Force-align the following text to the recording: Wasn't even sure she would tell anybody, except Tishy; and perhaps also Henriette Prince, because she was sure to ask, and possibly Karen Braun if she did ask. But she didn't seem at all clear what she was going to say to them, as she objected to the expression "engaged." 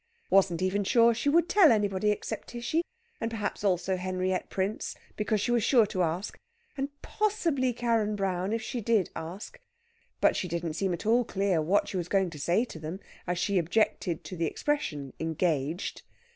Wasn't 0.31 0.63
even 0.63 0.83
sure 0.83 1.13
she 1.13 1.29
would 1.29 1.47
tell 1.47 1.71
anybody, 1.71 2.09
except 2.09 2.47
Tishy; 2.47 2.81
and 3.19 3.29
perhaps 3.29 3.63
also 3.63 3.97
Henriette 3.97 4.49
Prince, 4.49 4.95
because 5.15 5.39
she 5.39 5.51
was 5.51 5.63
sure 5.63 5.85
to 5.85 6.01
ask, 6.01 6.39
and 6.75 6.89
possibly 7.03 7.71
Karen 7.71 8.15
Braun 8.15 8.51
if 8.51 8.63
she 8.63 8.81
did 8.81 9.11
ask. 9.15 9.59
But 10.19 10.35
she 10.35 10.47
didn't 10.47 10.73
seem 10.73 10.91
at 10.93 11.05
all 11.05 11.23
clear 11.23 11.61
what 11.61 11.87
she 11.87 11.97
was 11.97 12.07
going 12.07 12.31
to 12.31 12.39
say 12.39 12.65
to 12.65 12.79
them, 12.79 12.99
as 13.27 13.37
she 13.37 13.59
objected 13.59 14.23
to 14.23 14.35
the 14.35 14.47
expression 14.47 15.13
"engaged." 15.19 16.01